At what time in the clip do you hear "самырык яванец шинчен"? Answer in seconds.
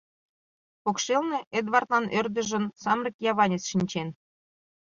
2.81-4.07